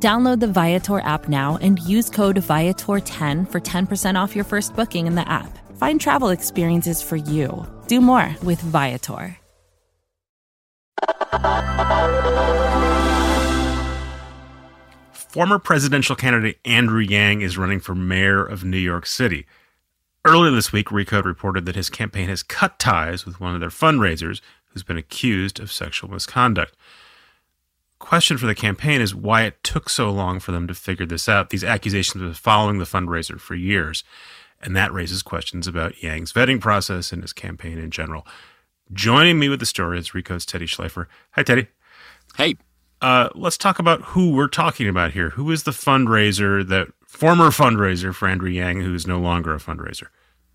Download 0.00 0.38
the 0.38 0.46
Viator 0.46 1.00
app 1.00 1.28
now 1.28 1.58
and 1.60 1.80
use 1.80 2.08
code 2.08 2.36
Viator10 2.36 3.50
for 3.50 3.60
10% 3.60 4.14
off 4.14 4.36
your 4.36 4.44
first 4.44 4.76
booking 4.76 5.08
in 5.08 5.16
the 5.16 5.28
app. 5.28 5.58
Find 5.76 6.00
travel 6.00 6.28
experiences 6.28 7.02
for 7.02 7.16
you. 7.16 7.66
Do 7.88 8.00
more 8.00 8.36
with 8.44 8.60
Viator. 8.60 9.36
Former 15.12 15.58
presidential 15.58 16.16
candidate 16.16 16.58
Andrew 16.64 17.00
Yang 17.00 17.42
is 17.42 17.58
running 17.58 17.80
for 17.80 17.94
mayor 17.94 18.44
of 18.44 18.64
New 18.64 18.78
York 18.78 19.04
City. 19.04 19.46
Earlier 20.24 20.50
this 20.50 20.72
week, 20.72 20.88
Recode 20.88 21.24
reported 21.24 21.66
that 21.66 21.76
his 21.76 21.90
campaign 21.90 22.28
has 22.28 22.42
cut 22.42 22.78
ties 22.78 23.26
with 23.26 23.40
one 23.40 23.54
of 23.54 23.60
their 23.60 23.68
fundraisers 23.68 24.40
who's 24.66 24.82
been 24.82 24.96
accused 24.96 25.60
of 25.60 25.72
sexual 25.72 26.10
misconduct. 26.10 26.76
Question 27.98 28.38
for 28.38 28.46
the 28.46 28.54
campaign 28.54 29.00
is 29.00 29.14
why 29.14 29.42
it 29.42 29.62
took 29.64 29.88
so 29.88 30.10
long 30.10 30.38
for 30.38 30.52
them 30.52 30.68
to 30.68 30.74
figure 30.74 31.06
this 31.06 31.28
out. 31.28 31.50
These 31.50 31.64
accusations 31.64 32.22
have 32.22 32.30
been 32.30 32.34
following 32.34 32.78
the 32.78 32.84
fundraiser 32.84 33.40
for 33.40 33.54
years, 33.54 34.04
and 34.62 34.76
that 34.76 34.92
raises 34.92 35.22
questions 35.22 35.66
about 35.66 36.02
Yang's 36.02 36.32
vetting 36.32 36.60
process 36.60 37.12
and 37.12 37.22
his 37.22 37.32
campaign 37.32 37.78
in 37.78 37.90
general. 37.90 38.26
Joining 38.92 39.38
me 39.38 39.48
with 39.48 39.60
the 39.60 39.66
story 39.66 39.98
is 39.98 40.14
Recode's 40.14 40.46
Teddy 40.46 40.66
Schleifer. 40.66 41.06
Hi, 41.32 41.42
Teddy. 41.42 41.66
Hey. 42.36 42.56
Uh, 43.00 43.28
let's 43.34 43.56
talk 43.58 43.78
about 43.78 44.02
who 44.02 44.32
we're 44.32 44.48
talking 44.48 44.88
about 44.88 45.12
here. 45.12 45.30
Who 45.30 45.50
is 45.52 45.62
the 45.62 45.70
fundraiser, 45.70 46.66
that 46.66 46.88
former 47.06 47.50
fundraiser 47.50 48.12
for 48.14 48.26
Andrew 48.26 48.50
Yang, 48.50 48.80
who 48.80 48.94
is 48.94 49.06
no 49.06 49.20
longer 49.20 49.54
a 49.54 49.58
fundraiser? 49.58 50.06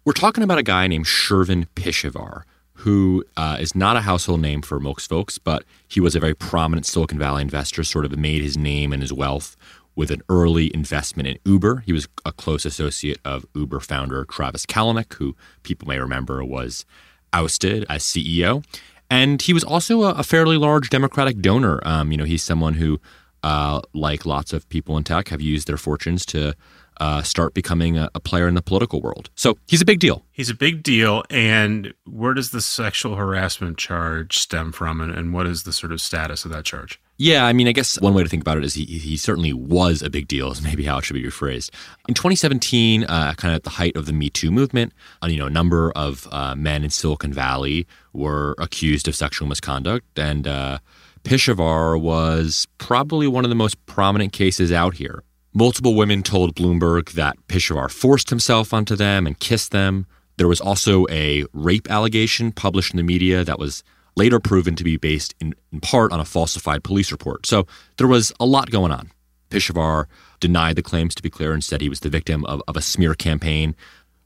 We're 0.04 0.14
talking 0.14 0.44
about 0.44 0.58
a 0.58 0.64
guy 0.64 0.88
named 0.88 1.06
Shervin 1.06 1.68
Pishevar, 1.76 2.44
who 2.84 3.24
uh, 3.38 3.56
is 3.62 3.76
not 3.76 3.96
a 3.96 4.02
household 4.02 4.42
name 4.42 4.62
for 4.62 4.78
most 4.78 5.08
folks, 5.08 5.38
but 5.38 5.64
he 5.88 6.02
was 6.02 6.16
a 6.16 6.20
very 6.20 6.34
prominent 6.34 6.86
Silicon 6.86 7.18
Valley 7.18 7.42
investor, 7.42 7.82
sort 7.82 8.04
of 8.04 8.18
made 8.18 8.42
his 8.42 8.58
name 8.58 8.92
and 8.92 9.02
his 9.02 9.14
wealth 9.14 9.56
with 9.96 10.12
an 10.12 10.22
early 10.28 10.70
investment 10.74 11.30
in 11.30 11.38
Uber. 11.46 11.84
He 11.86 11.94
was 11.94 12.10
a 12.26 12.34
close 12.34 12.66
associate 12.66 13.20
of 13.24 13.46
Uber 13.56 13.80
founder 13.80 14.26
Travis 14.26 14.66
Kalanick, 14.66 15.14
who 15.14 15.34
people 15.64 15.88
may 15.88 15.98
remember 15.98 16.44
was 16.44 16.86
ousted 17.32 17.86
as 17.88 18.04
CEO. 18.04 18.66
And 19.10 19.42
he 19.42 19.54
was 19.54 19.64
also 19.64 20.04
a, 20.04 20.10
a 20.16 20.24
fairly 20.24 20.58
large 20.58 20.90
Democratic 20.90 21.40
donor. 21.40 21.80
Um, 21.86 22.12
you 22.12 22.18
know, 22.18 22.26
he's 22.26 22.44
someone 22.44 22.74
who, 22.74 23.00
uh, 23.44 23.80
like 23.94 24.26
lots 24.26 24.52
of 24.52 24.68
people 24.68 24.98
in 24.98 25.06
tech, 25.06 25.30
have 25.30 25.42
used 25.42 25.68
their 25.68 25.78
fortunes 25.78 26.26
to 26.28 26.54
uh, 27.00 27.22
start 27.22 27.54
becoming 27.54 27.98
a, 27.98 28.10
a, 28.16 28.20
player 28.20 28.48
in 28.48 28.56
the 28.56 28.62
political 28.62 29.02
world. 29.02 29.30
So 29.36 29.58
he's 29.68 29.82
a 29.82 29.86
big 29.86 30.00
deal. 30.00 30.24
He's 30.32 30.50
a 30.50 30.56
big 30.56 30.84
deal. 30.84 31.24
And 31.30 31.94
where 32.06 32.34
does 32.34 32.52
the 32.52 32.62
sexual 32.62 33.16
harassment 33.16 33.78
charge 33.78 34.38
stem 34.38 34.72
from? 34.72 35.02
And, 35.02 35.14
and 35.14 35.34
what 35.34 35.46
is 35.46 35.64
the 35.64 35.74
sort 35.74 35.92
of 35.92 36.02
status 36.02 36.46
of 36.46 36.52
that 36.52 36.66
charge? 36.66 37.00
Yeah, 37.18 37.46
I 37.46 37.54
mean, 37.54 37.68
I 37.68 37.74
guess 37.74 38.02
one 38.02 38.16
way 38.16 38.24
to 38.24 38.30
think 38.30 38.42
about 38.42 38.58
it 38.58 38.64
is 38.64 38.74
he, 38.74 38.86
he 38.86 39.18
certainly 39.18 39.54
was 39.54 40.02
a 40.02 40.10
big 40.10 40.28
deal, 40.28 40.52
is 40.52 40.62
maybe 40.64 40.84
how 40.84 40.98
it 40.98 41.06
should 41.06 41.14
be 41.14 41.24
rephrased. 41.24 41.70
In 42.08 42.16
2017, 42.16 43.04
uh, 43.04 43.34
kind 43.36 43.54
of 43.54 43.58
at 43.58 43.64
the 43.64 43.70
height 43.70 43.96
of 43.96 44.08
the 44.08 44.14
Me 44.14 44.30
Too 44.30 44.50
movement, 44.50 44.94
uh, 45.24 45.28
you 45.28 45.38
know, 45.38 45.46
a 45.46 45.52
number 45.52 45.92
of 45.96 46.28
uh, 46.32 46.56
men 46.56 46.84
in 46.84 46.90
Silicon 46.90 47.32
Valley 47.32 47.86
were 48.14 48.56
accused 48.58 49.08
of 49.08 49.16
sexual 49.16 49.48
misconduct, 49.48 50.18
and 50.18 50.48
uh, 50.48 50.80
Pishevar 51.24 52.02
was 52.02 52.68
probably 52.78 53.28
one 53.28 53.46
of 53.46 53.50
the 53.50 53.56
most 53.56 53.84
prominent 53.86 54.34
cases 54.34 54.72
out 54.72 54.96
here. 54.96 55.24
Multiple 55.56 55.94
women 55.94 56.24
told 56.24 56.56
Bloomberg 56.56 57.12
that 57.12 57.38
Pishevar 57.48 57.92
forced 57.92 58.32
himself 58.32 58.74
onto 58.74 58.96
them 58.96 59.28
and 59.28 59.40
kissed 59.40 59.72
them. 59.72 60.08
There 60.38 60.48
was 60.48 60.60
also 60.60 61.06
a 61.12 61.46
rape 61.54 61.92
allegation 61.92 62.52
published 62.52 62.92
in 62.92 62.98
the 62.98 63.04
media 63.04 63.44
that 63.44 63.60
was 63.60 63.84
later 64.16 64.40
proven 64.40 64.76
to 64.76 64.84
be 64.84 64.98
based 64.98 65.36
in, 65.40 65.54
in 65.72 65.80
part 65.80 66.12
on 66.12 66.20
a 66.20 66.26
falsified 66.26 66.84
police 66.84 67.12
report. 67.12 67.46
So 67.46 67.68
there 67.98 68.08
was 68.08 68.34
a 68.40 68.46
lot 68.46 68.72
going 68.72 68.92
on. 68.92 69.12
Pishevar 69.52 70.06
denied 70.40 70.76
the 70.76 70.82
claims, 70.82 71.14
to 71.14 71.22
be 71.22 71.30
clear, 71.30 71.54
and 71.54 71.64
said 71.64 71.82
he 71.82 71.90
was 71.90 72.00
the 72.00 72.10
victim 72.10 72.44
of, 72.46 72.64
of 72.68 72.76
a 72.76 72.82
smear 72.82 73.14
campaign. 73.14 73.76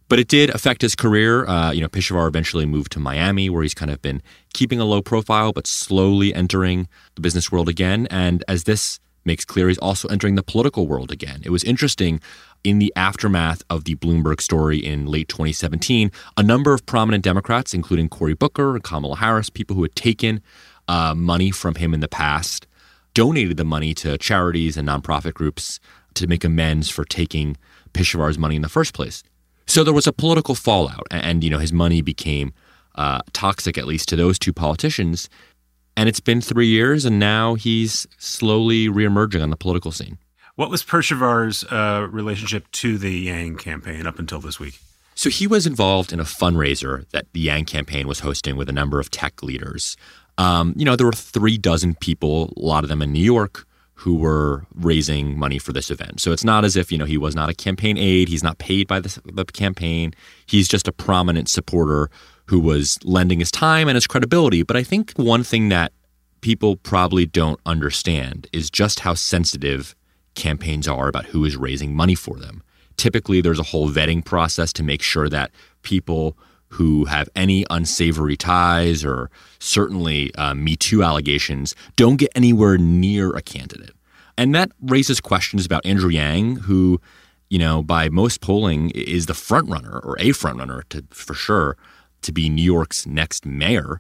But 0.08 0.20
it 0.20 0.30
did 0.30 0.50
affect 0.52 0.82
his 0.82 0.96
career. 0.96 1.46
Uh, 1.46 1.72
you 1.72 1.82
know, 1.82 1.90
Pishevar 1.90 2.30
eventually 2.30 2.66
moved 2.66 2.94
to 2.94 3.00
Miami, 3.00 3.50
where 3.50 3.64
he's 3.64 3.74
kind 3.74 3.92
of 3.92 4.02
been 4.02 4.22
keeping 4.54 4.80
a 4.80 4.86
low 4.86 5.02
profile, 5.02 5.52
but 5.52 5.68
slowly 5.68 6.34
entering 6.34 6.88
the 7.16 7.22
business 7.22 7.52
world 7.52 7.68
again. 7.68 8.08
And 8.10 8.46
as 8.48 8.64
this 8.64 9.02
makes 9.28 9.46
clear, 9.46 9.68
he's 9.68 9.78
also 9.78 10.08
entering 10.08 10.34
the 10.34 10.42
political 10.42 10.88
world 10.88 11.12
again. 11.12 11.42
It 11.44 11.52
was 11.52 11.64
interesting 11.64 12.20
in 12.64 12.80
the 12.80 12.92
aftermath 12.96 13.62
of 13.70 13.84
the 13.84 13.96
Bloomberg 13.96 14.42
story 14.42 14.78
in 14.78 15.06
late 15.06 15.28
2017, 15.28 16.12
a 16.36 16.44
number 16.44 16.74
of 16.74 16.86
prominent 16.88 17.24
Democrats, 17.24 17.74
including 17.74 18.10
Cory 18.10 18.34
Booker 18.34 18.74
and 18.74 18.84
Kamala 18.84 19.18
Harris, 19.18 19.52
people 19.52 19.76
who 19.76 19.84
had 19.84 19.96
taken 19.96 20.42
uh, 20.88 21.14
money 21.14 21.52
from 21.52 21.76
him 21.76 21.94
in 21.94 22.00
the 22.00 22.08
past, 22.08 22.66
donated 23.14 23.58
the 23.58 23.64
money 23.64 23.94
to 23.94 24.18
charities 24.18 24.78
and 24.78 24.88
nonprofit 24.88 25.34
groups 25.34 25.80
to 26.16 26.28
make 26.28 26.44
amends 26.44 26.90
for 26.90 27.06
taking 27.06 27.56
Pishevar's 27.94 28.38
money 28.38 28.56
in 28.56 28.64
the 28.64 28.70
first 28.70 28.94
place. 28.94 29.24
So 29.68 29.84
there 29.84 29.94
was 29.94 30.08
a 30.08 30.14
political 30.14 30.56
fallout, 30.56 31.08
and 31.12 31.44
you 31.44 31.50
know 31.50 31.60
his 31.60 31.74
money 31.74 32.02
became 32.02 32.54
uh, 32.96 33.20
toxic, 33.34 33.78
at 33.78 33.86
least 33.86 34.10
to 34.10 34.16
those 34.16 34.40
two 34.40 34.54
politicians. 34.54 35.30
And 35.98 36.08
it's 36.08 36.20
been 36.20 36.42
three 36.42 36.68
years, 36.68 37.06
and 37.06 37.20
now 37.20 37.56
he's 37.56 38.06
slowly 38.20 38.88
reemerging 38.88 39.42
on 39.42 39.50
the 39.50 39.58
political 39.58 39.92
scene. 39.92 40.20
What 40.56 40.70
was 40.70 40.84
Pishevar's 40.84 41.64
uh, 41.66 42.08
relationship 42.12 42.70
to 42.74 43.00
the 43.00 43.12
Yang 43.12 43.58
campaign 43.58 44.06
up 44.06 44.20
until 44.20 44.40
this 44.40 44.60
week? 44.60 44.80
So 45.16 45.32
he 45.32 45.48
was 45.48 45.66
involved 45.66 46.14
in 46.14 46.20
a 46.20 46.24
fundraiser 46.24 47.10
that 47.10 47.26
the 47.34 47.40
Yang 47.40 47.66
campaign 47.66 48.08
was 48.08 48.20
hosting 48.20 48.56
with 48.56 48.70
a 48.70 48.72
number 48.72 49.00
of 49.00 49.10
tech 49.10 49.42
leaders. 49.42 49.98
Um, 50.38 50.76
you 50.78 50.86
know, 50.86 50.96
there 50.96 51.08
were 51.08 51.14
three 51.14 51.58
dozen 51.58 51.96
people, 51.96 52.54
a 52.56 52.60
lot 52.60 52.84
of 52.84 52.90
them 52.90 53.02
in 53.02 53.12
New 53.12 53.20
York, 53.20 53.66
who 53.96 54.18
were 54.18 54.68
raising 54.76 55.40
money 55.40 55.58
for 55.58 55.74
this 55.74 55.90
event. 55.90 56.20
So 56.20 56.32
it's 56.32 56.44
not 56.44 56.64
as 56.64 56.76
if, 56.76 56.92
you 56.92 57.00
know, 57.00 57.06
he 57.06 57.18
was 57.18 57.36
not 57.36 57.50
a 57.50 57.56
campaign 57.56 57.98
aide, 57.98 58.30
he's 58.30 58.44
not 58.44 58.60
paid 58.60 58.88
by 58.88 59.00
the, 59.00 59.20
the 59.26 59.46
campaign. 59.46 60.14
He's 60.46 60.68
just 60.68 60.88
a 60.88 60.92
prominent 60.92 61.50
supporter 61.50 62.12
who 62.48 62.60
was 62.60 62.98
lending 63.04 63.40
his 63.40 63.52
time 63.52 63.88
and 63.88 63.96
his 63.96 64.08
credibility. 64.08 64.64
But 64.64 64.78
I 64.78 64.84
think 64.84 65.14
one 65.14 65.44
thing 65.44 65.70
that 65.70 65.92
people 66.42 66.76
probably 66.78 67.26
don't 67.26 67.60
understand 67.66 68.48
is 68.54 68.70
just 68.70 69.02
how 69.02 69.14
sensitive 69.14 69.96
campaigns 70.36 70.88
are 70.88 71.08
about 71.08 71.26
who 71.26 71.44
is 71.46 71.58
raising 71.58 71.96
money 71.96 72.16
for 72.16 72.38
them. 72.38 72.64
Typically, 72.96 73.42
there's 73.42 73.60
a 73.60 73.64
whole 73.64 73.90
vetting 73.90 74.24
process 74.24 74.72
to 74.74 74.84
make 74.84 75.02
sure 75.02 75.30
that 75.30 75.52
people 75.84 76.38
who 76.70 77.06
have 77.06 77.30
any 77.36 77.66
unsavory 77.70 78.36
ties 78.36 79.06
or 79.06 79.30
certainly 79.60 80.34
uh, 80.36 80.54
Me 80.54 80.76
Too 80.76 81.04
allegations 81.04 81.76
don't 81.96 82.18
get 82.18 82.32
anywhere 82.36 82.78
near 82.78 83.36
a 83.36 83.42
candidate. 83.42 83.92
And 84.38 84.54
that 84.54 84.72
raises 84.82 85.20
questions 85.20 85.66
about 85.66 85.86
Andrew 85.86 86.10
Yang, 86.10 86.58
who, 86.58 87.02
you 87.50 87.58
know, 87.58 87.82
by 87.82 88.10
most 88.10 88.42
polling 88.42 88.92
is 88.92 89.26
the 89.26 89.34
frontrunner 89.34 90.04
or 90.06 90.16
a 90.20 90.30
frontrunner 90.30 90.84
to 90.90 91.04
for 91.10 91.34
sure 91.34 91.78
to 92.28 92.32
be 92.32 92.48
New 92.50 92.64
York's 92.64 93.06
next 93.06 93.46
mayor. 93.46 94.00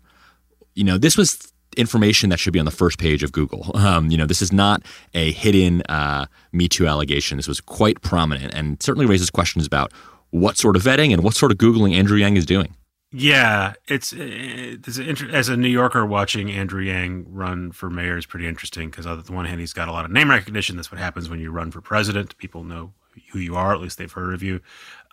You 0.75 0.83
know, 0.83 0.97
this 0.97 1.17
was 1.17 1.51
information 1.75 2.29
that 2.29 2.39
should 2.39 2.53
be 2.53 2.59
on 2.59 2.65
the 2.65 2.71
first 2.71 2.99
page 2.99 3.23
of 3.23 3.31
Google. 3.31 3.71
Um, 3.87 4.11
you 4.11 4.17
know, 4.17 4.25
this 4.25 4.41
is 4.41 4.51
not 4.51 4.81
a 5.13 5.31
hidden 5.31 5.81
uh, 5.83 6.25
Me 6.51 6.67
Too 6.67 6.87
allegation. 6.87 7.37
This 7.37 7.47
was 7.47 7.61
quite 7.61 8.01
prominent 8.01 8.53
and 8.53 8.81
certainly 8.81 9.05
raises 9.05 9.29
questions 9.29 9.65
about 9.65 9.93
what 10.31 10.57
sort 10.57 10.75
of 10.75 10.81
vetting 10.83 11.13
and 11.13 11.23
what 11.23 11.35
sort 11.35 11.51
of 11.51 11.57
Googling 11.57 11.93
Andrew 11.93 12.17
Yang 12.17 12.37
is 12.37 12.45
doing. 12.45 12.75
Yeah, 13.11 13.73
it's, 13.87 14.13
it's 14.13 14.99
as 15.31 15.47
a 15.47 15.55
New 15.55 15.69
Yorker 15.69 16.05
watching 16.05 16.51
Andrew 16.51 16.81
Yang 16.81 17.27
run 17.29 17.71
for 17.71 17.89
mayor 17.89 18.17
is 18.17 18.25
pretty 18.25 18.45
interesting 18.45 18.89
because 18.89 19.05
on 19.05 19.21
the 19.21 19.31
one 19.31 19.45
hand 19.45 19.61
he's 19.61 19.73
got 19.73 19.87
a 19.87 19.91
lot 19.91 20.03
of 20.03 20.11
name 20.11 20.29
recognition. 20.29 20.75
That's 20.75 20.91
what 20.91 20.99
happens 20.99 21.29
when 21.29 21.39
you 21.39 21.51
run 21.51 21.71
for 21.71 21.79
president. 21.79 22.37
People 22.37 22.63
know 22.63 22.91
who 23.31 23.39
you 23.39 23.55
are, 23.55 23.73
at 23.73 23.81
least 23.81 23.97
they've 23.97 24.11
heard 24.11 24.33
of 24.33 24.43
you. 24.43 24.61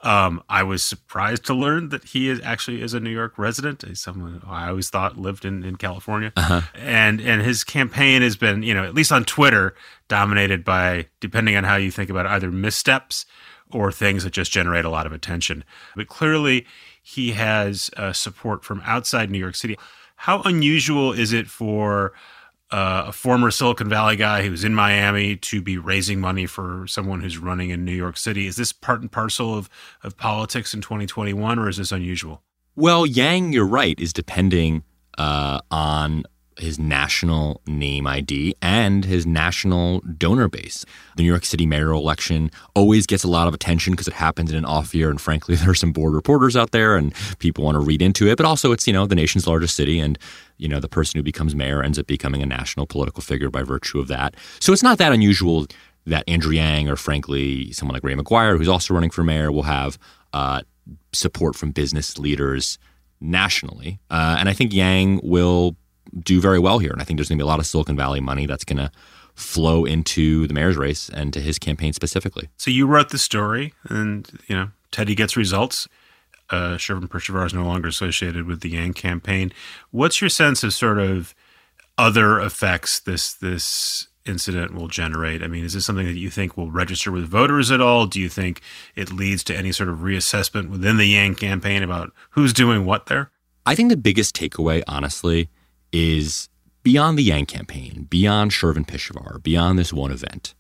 Um, 0.03 0.43
I 0.51 0.63
was 0.63 0.83
surprised 0.83 1.47
to 1.47 1.55
learn 1.55 1.89
that 1.89 2.05
he 2.05 2.29
is 2.29 2.39
actually 2.43 2.83
is 2.83 2.93
a 2.93 3.01
New 3.01 3.11
York 3.11 3.39
resident. 3.39 3.83
He's 3.87 4.01
someone 4.01 4.43
I 4.47 4.69
always 4.69 4.91
thought 4.91 5.17
lived 5.17 5.47
in, 5.47 5.65
in 5.65 5.77
California, 5.77 6.33
uh-huh. 6.37 6.61
and 6.75 7.21
and 7.21 7.41
his 7.41 7.65
campaign 7.65 8.21
has 8.21 8.37
been, 8.37 8.63
you 8.63 8.75
know, 8.75 8.85
at 8.85 8.95
least 8.95 9.13
on 9.13 9.25
Twitter, 9.25 9.75
dominated 10.09 10.63
by 10.63 11.07
depending 11.21 11.57
on 11.57 11.65
how 11.65 11.77
you 11.77 11.91
think 11.91 12.11
about 12.11 12.27
it, 12.27 12.33
either 12.33 12.51
missteps 12.51 13.25
or 13.71 13.91
things 13.91 14.25
that 14.25 14.35
just 14.35 14.53
generate 14.53 14.85
a 14.85 14.91
lot 14.91 15.07
of 15.07 15.13
attention. 15.13 15.65
But 15.97 16.09
clearly, 16.09 16.67
he 17.03 17.33
has 17.33 17.91
uh, 17.97 18.13
support 18.13 18.63
from 18.63 18.83
outside 18.85 19.31
New 19.31 19.39
York 19.39 19.57
City. 19.57 19.79
How 20.17 20.43
unusual 20.43 21.13
is 21.13 21.33
it 21.33 21.49
for 21.49 22.13
uh, 22.75 23.05
a 23.07 23.13
former 23.13 23.53
Silicon 23.53 23.89
Valley 23.89 24.17
guy 24.17 24.43
who's 24.43 24.65
in 24.65 24.75
Miami 24.75 25.37
to 25.37 25.63
be 25.63 25.79
raising 25.79 26.21
money 26.21 26.45
for 26.45 26.89
someone 26.89 27.21
who's 27.21 27.39
running 27.39 27.71
in 27.71 27.85
New 27.85 27.93
York 27.93 28.17
City. 28.17 28.49
Is 28.49 28.57
this 28.57 28.73
part 28.73 29.01
and 29.01 29.13
parcel 29.13 29.57
of, 29.57 29.71
of 30.03 30.17
politics 30.17 30.75
in 30.75 30.81
2021, 30.81 31.57
or 31.57 31.69
is 31.69 31.77
this 31.77 31.93
unusual? 31.93 32.43
Well, 32.75 33.07
Yang, 33.07 33.53
you're 33.53 33.65
right, 33.65 33.97
is 34.01 34.13
depending 34.13 34.83
uh, 35.17 35.61
on 35.71 36.25
his 36.59 36.79
national 36.79 37.61
name 37.67 38.07
ID 38.07 38.55
and 38.63 39.05
his 39.05 39.27
national 39.27 40.01
donor 40.01 40.49
base. 40.49 40.85
The 41.17 41.23
New 41.23 41.29
York 41.29 41.45
City 41.45 41.67
mayoral 41.67 42.01
election 42.01 42.51
always 42.75 43.07
gets 43.07 43.25
a 43.25 43.29
lot 43.29 43.49
of 43.49 43.55
attention 43.55 43.93
because 43.93 44.09
it 44.09 44.15
happens 44.15 44.51
in 44.51 44.57
an 44.57 44.65
off 44.65 44.95
year. 44.95 45.11
And 45.11 45.21
frankly, 45.21 45.55
there 45.57 45.71
are 45.71 45.75
some 45.75 45.93
bored 45.93 46.15
reporters 46.15 46.57
out 46.57 46.71
there 46.71 46.97
and 46.97 47.13
people 47.39 47.65
want 47.65 47.77
to 47.77 47.81
read 47.81 48.03
into 48.03 48.29
it. 48.29 48.37
But 48.37 48.47
also, 48.47 48.73
it's, 48.73 48.87
you 48.87 48.93
know, 48.93 49.07
the 49.07 49.15
nation's 49.15 49.47
largest 49.47 49.77
city. 49.77 49.99
And, 49.99 50.19
you 50.59 50.69
know, 50.69 50.81
the 50.81 50.89
person 50.89 51.19
who 51.19 51.23
becomes 51.23 51.55
mayor 51.55 51.83
ends 51.83 51.99
up 51.99 52.07
becoming 52.07 52.43
a 52.43 52.47
national 52.47 52.87
political 52.87 53.23
figure 53.23 53.51
by 53.51 53.63
virtue 53.63 53.99
of 53.99 54.09
that. 54.09 54.37
So 54.61 54.73
it's 54.73 54.83
not 54.83 54.99
that 54.99 55.13
unusual 55.13 55.67
that 56.07 56.25
Andrew 56.29 56.53
Yang 56.53 56.89
or, 56.89 56.97
frankly, 56.97 57.73
someone 57.73 57.95
like 57.95 58.05
Ray 58.05 58.15
McGuire, 58.15 58.59
who's 58.59 58.69
also 58.69 58.95
running 58.95 59.11
for 59.11 59.25
mayor, 59.25 59.51
will 59.51 59.63
have 59.63 59.99
uh, 60.33 60.63
support 61.13 61.57
from 61.57 61.71
business 61.71 62.19
leaders 62.19 62.79
nationally. 63.21 63.99
Uh, 64.11 64.37
and 64.39 64.49
I 64.49 64.53
think 64.53 64.73
Yang 64.73 65.21
will 65.23 65.77
do 66.21 66.41
very 66.41 66.59
well 66.59 66.79
here. 66.79 66.91
And 66.91 67.01
I 67.01 67.05
think 67.05 67.19
there's 67.19 67.29
going 67.29 67.39
to 67.39 67.43
be 67.43 67.47
a 67.47 67.51
lot 67.51 67.61
of 67.61 67.67
Silicon 67.67 67.97
Valley 67.97 68.21
money 68.21 68.47
that's 68.47 68.65
going 68.65 68.79
to 68.79 68.91
flow 69.35 69.85
into 69.85 70.47
the 70.47 70.55
mayor's 70.55 70.77
race 70.77 71.09
and 71.09 71.33
to 71.33 71.41
his 71.41 71.59
campaign 71.59 71.93
specifically. 71.93 72.49
So 72.57 72.71
you 72.71 72.87
wrote 72.87 73.11
the 73.11 73.19
story, 73.19 73.75
and 73.89 74.31
you 74.47 74.57
know 74.57 74.69
Teddy 74.91 75.15
gets 75.15 75.37
results. 75.37 75.89
Uh, 76.51 76.77
Shervin 76.77 77.09
Pishevar 77.09 77.47
is 77.47 77.55
no 77.55 77.65
longer 77.65 77.89
associated 77.89 78.47
with 78.47 78.61
the 78.61 78.71
Yang 78.71 78.95
campaign. 78.95 79.53
What's 79.91 80.21
your 80.21 80.31
sense 80.31 80.63
of 80.63 80.75
sort 80.75 80.99
of 80.99 81.35
other 81.99 82.39
effects 82.41 83.01
this 83.01 83.35
this 83.35 84.09
incident 84.27 84.75
will 84.75 84.89
generate? 84.89 85.43
I 85.43 85.49
mean, 85.49 85.65
is 85.65 85.75
this 85.75 85.85
something 85.85 86.07
that 86.07 86.17
you 86.17 86.31
think 86.31 86.57
will 86.57 86.71
register 86.71 87.11
with 87.11 87.29
voters 87.29 87.71
at 87.71 87.81
all? 87.81 88.07
Do 88.07 88.21
you 88.21 88.29
think 88.29 88.61
it 88.95 89.13
leads 89.13 89.43
to 89.45 89.57
any 89.57 89.73
sort 89.73 89.89
of 89.89 89.99
reassessment 89.99 90.69
within 90.69 90.97
the 90.97 91.07
Yang 91.07 91.37
campaign 91.37 91.83
about 91.83 92.13
who's 92.31 92.53
doing 92.53 92.85
what 92.85 93.07
there? 93.07 93.31
I 93.67 93.75
think 93.75 93.89
the 93.89 93.97
biggest 93.97 94.37
takeaway, 94.37 94.83
honestly, 94.87 95.49
is 95.95 96.49
beyond 96.83 97.17
the 97.17 97.23
Yang 97.23 97.47
campaign, 97.47 98.09
beyond 98.11 98.51
Shervin 98.51 98.85
Pishevar, 98.85 99.41
beyond 99.41 99.79
this 99.79 99.93
one 99.93 100.11
event. 100.11 100.55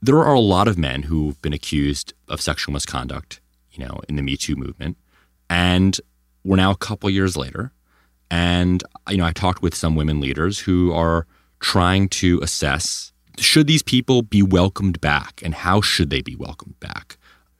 There 0.00 0.18
are 0.18 0.32
a 0.32 0.40
lot 0.40 0.68
of 0.68 0.78
men 0.78 1.02
who've 1.02 1.40
been 1.42 1.52
accused 1.52 2.14
of 2.26 2.40
sexual 2.40 2.72
misconduct, 2.72 3.40
you 3.70 3.84
know, 3.84 4.00
in 4.08 4.16
the 4.16 4.22
Me 4.22 4.38
Too 4.38 4.56
movement, 4.56 4.96
and 5.50 6.00
we're 6.44 6.56
now 6.56 6.70
a 6.70 6.76
couple 6.76 7.10
years 7.10 7.36
later, 7.36 7.72
and 8.30 8.82
you 9.10 9.18
know, 9.18 9.26
I 9.26 9.32
talked 9.32 9.60
with 9.60 9.74
some 9.74 9.96
women 9.96 10.18
leaders 10.18 10.60
who 10.60 10.94
are 10.94 11.26
trying 11.60 12.08
to 12.08 12.40
assess 12.40 13.12
should 13.38 13.66
these 13.66 13.82
people 13.82 14.22
be 14.22 14.42
welcomed 14.42 14.98
back, 15.02 15.42
and 15.44 15.54
how 15.54 15.82
should 15.82 16.08
they 16.08 16.22
be 16.22 16.36
welcomed 16.36 16.80
back. 16.80 17.18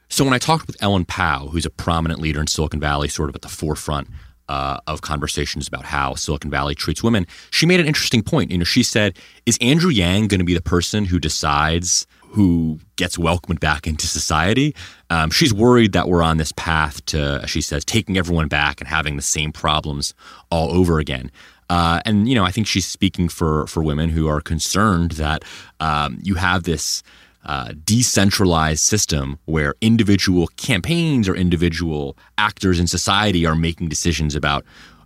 So 0.08 0.24
when 0.24 0.32
I 0.32 0.38
talked 0.38 0.66
with 0.66 0.82
Ellen 0.82 1.04
Pao, 1.04 1.48
who's 1.48 1.66
a 1.66 1.70
prominent 1.70 2.20
leader 2.20 2.40
in 2.40 2.46
Silicon 2.46 2.80
Valley, 2.80 3.08
sort 3.08 3.28
of 3.28 3.34
at 3.34 3.42
the 3.42 3.48
forefront 3.48 4.08
uh, 4.48 4.78
of 4.86 5.02
conversations 5.02 5.66
about 5.66 5.84
how 5.84 6.14
Silicon 6.14 6.50
Valley 6.50 6.74
treats 6.74 7.02
women, 7.02 7.26
she 7.50 7.66
made 7.66 7.80
an 7.80 7.86
interesting 7.86 8.22
point. 8.22 8.50
You 8.50 8.58
know, 8.58 8.64
she 8.64 8.82
said, 8.82 9.16
"Is 9.44 9.58
Andrew 9.60 9.90
Yang 9.90 10.28
going 10.28 10.40
to 10.40 10.44
be 10.44 10.54
the 10.54 10.62
person 10.62 11.04
who 11.06 11.18
decides 11.18 12.06
who 12.30 12.78
gets 12.96 13.18
welcomed 13.18 13.60
back 13.60 13.86
into 13.86 14.06
society?" 14.06 14.74
Um, 15.10 15.30
she's 15.30 15.52
worried 15.52 15.92
that 15.92 16.08
we're 16.08 16.22
on 16.22 16.36
this 16.36 16.52
path 16.52 17.04
to, 17.06 17.44
she 17.46 17.60
says, 17.60 17.84
taking 17.84 18.16
everyone 18.16 18.48
back 18.48 18.80
and 18.80 18.88
having 18.88 19.16
the 19.16 19.22
same 19.22 19.52
problems 19.52 20.14
all 20.50 20.72
over 20.72 20.98
again. 20.98 21.30
Uh, 21.68 22.00
and 22.04 22.28
you 22.28 22.34
know, 22.34 22.44
I 22.44 22.50
think 22.50 22.66
she's 22.66 22.86
speaking 22.86 23.28
for 23.28 23.66
for 23.66 23.82
women 23.82 24.10
who 24.10 24.28
are 24.28 24.40
concerned 24.40 25.12
that 25.12 25.44
um, 25.80 26.18
you 26.22 26.36
have 26.36 26.62
this 26.62 27.02
uh, 27.46 27.72
decentralized 27.84 28.82
system 28.82 29.38
where 29.44 29.74
individual 29.80 30.48
campaigns 30.56 31.28
or 31.28 31.34
individual 31.34 32.16
actors 32.38 32.78
in 32.78 32.86
society 32.86 33.46
are 33.46 33.54
making 33.54 33.88
decisions 33.88 34.34
about 34.34 34.64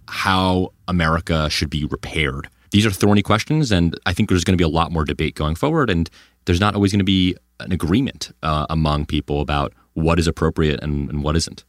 how 0.09 0.73
America 0.89 1.49
should 1.51 1.71
be 1.71 1.85
repaired. 1.85 2.49
These 2.73 2.87
are 2.87 2.91
thorny 2.91 3.23
questions, 3.23 3.71
and 3.71 3.99
I 4.07 4.13
think 4.13 4.29
there's 4.29 4.45
going 4.45 4.55
to 4.55 4.63
be 4.63 4.65
a 4.65 4.69
lot 4.69 4.91
more 4.91 5.05
debate 5.05 5.35
going 5.35 5.55
forward. 5.55 5.91
And 5.91 6.09
there's 6.47 6.61
not 6.61 6.75
always 6.75 6.93
going 6.93 7.01
to 7.01 7.05
be 7.05 7.37
an 7.59 7.73
agreement 7.73 8.33
uh, 8.43 8.67
among 8.71 9.07
people 9.07 9.41
about 9.41 9.73
what 9.95 10.19
is 10.19 10.27
appropriate 10.27 10.81
and, 10.83 11.11
and 11.11 11.23
what 11.23 11.37
isn't. 11.37 11.65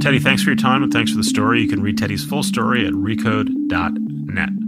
Teddy, 0.00 0.20
thanks 0.20 0.42
for 0.42 0.50
your 0.50 0.56
time 0.56 0.82
and 0.82 0.92
thanks 0.92 1.10
for 1.10 1.16
the 1.16 1.24
story. 1.24 1.60
You 1.60 1.68
can 1.68 1.82
read 1.82 1.98
Teddy's 1.98 2.24
full 2.24 2.42
story 2.42 2.86
at 2.86 2.92
recode.net. 2.92 4.67